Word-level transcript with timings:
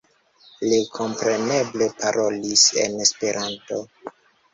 Li 0.69 0.77
kompreneble 0.99 1.87
parolis 1.99 2.63
en 2.85 2.97
Esperanto. 3.05 3.79